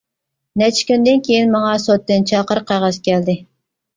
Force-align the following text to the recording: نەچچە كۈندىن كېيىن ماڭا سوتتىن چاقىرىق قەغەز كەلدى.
نەچچە 0.61 0.87
كۈندىن 0.91 1.19
كېيىن 1.27 1.51
ماڭا 1.57 1.75
سوتتىن 1.85 2.25
چاقىرىق 2.31 2.65
قەغەز 2.73 3.01
كەلدى. 3.09 3.37